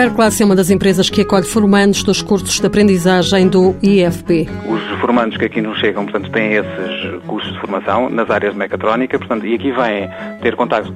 [0.00, 4.48] Carclass é uma das empresas que acolhe formandos dos cursos de aprendizagem do IFP.
[4.66, 8.58] Os formandos que aqui nos chegam, portanto, têm esses cursos de formação nas áreas de
[8.58, 10.08] mecatrónica, portanto, e aqui vêm
[10.40, 10.90] ter contato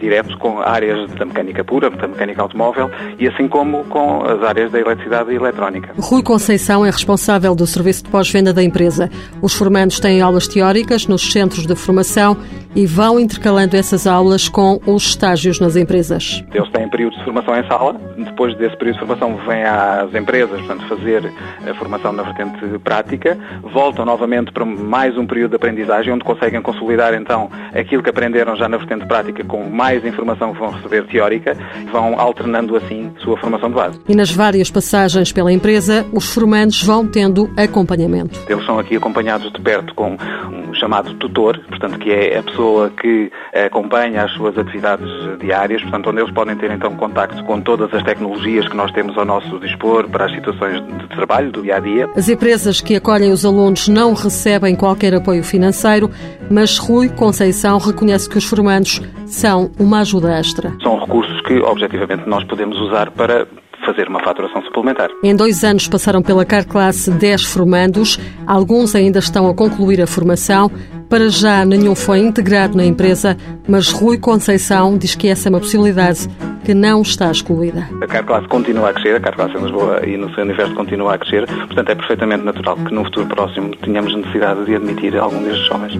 [0.00, 4.72] diretos com áreas da mecânica pura, da mecânica automóvel, e assim como com as áreas
[4.72, 5.92] da eletricidade e eletrónica.
[5.98, 9.10] Rui Conceição é responsável do serviço de pós-venda da empresa.
[9.42, 12.38] Os formandos têm aulas teóricas nos centros de formação
[12.76, 16.44] e vão intercalando essas aulas com os estágios nas empresas.
[16.52, 20.60] Eles têm períodos de formação em sala, depois desse período de formação vêm às empresas,
[20.60, 21.32] portanto, fazer
[21.68, 23.38] a formação na vertente prática,
[23.72, 28.54] voltam novamente para mais um período de aprendizagem, onde conseguem consolidar então aquilo que aprenderam
[28.56, 31.56] já na vertente prática com mais informação que vão receber teórica,
[31.90, 34.00] vão alternando assim sua formação de base.
[34.06, 38.38] E nas várias passagens pela empresa, os formandos vão tendo acompanhamento.
[38.46, 40.18] Eles são aqui acompanhados de perto com
[40.52, 43.30] um chamado tutor, portanto, que é a pessoa que
[43.66, 48.02] acompanha as suas atividades diárias, portanto, onde eles podem ter então contacto com todas as
[48.02, 51.80] tecnologias que nós temos ao nosso dispor para as situações de trabalho do dia a
[51.80, 52.08] dia.
[52.16, 56.10] As empresas que acolhem os alunos não recebem qualquer apoio financeiro,
[56.50, 60.72] mas Rui Conceição reconhece que os formandos são uma ajuda extra.
[60.82, 63.46] São recursos que, objetivamente, nós podemos usar para
[63.84, 65.08] fazer uma faturação suplementar.
[65.22, 70.70] Em dois anos passaram pela Carclass 10 formandos, alguns ainda estão a concluir a formação.
[71.08, 73.36] Para já, nenhum foi integrado na empresa,
[73.68, 76.28] mas Rui Conceição diz que essa é uma possibilidade
[76.64, 77.88] que não está excluída.
[78.02, 81.18] A Carclass continua a crescer, a Carclass em Lisboa e no seu universo continua a
[81.18, 85.66] crescer, portanto é perfeitamente natural que no futuro próximo tenhamos necessidade de admitir algum destes
[85.66, 85.92] jovens.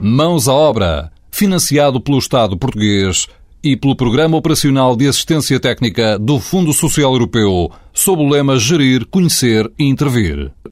[0.00, 3.28] Mãos à obra, financiado pelo Estado português
[3.62, 9.06] e pelo Programa Operacional de Assistência Técnica do Fundo Social Europeu, sob o lema Gerir,
[9.06, 10.50] Conhecer e Intervir.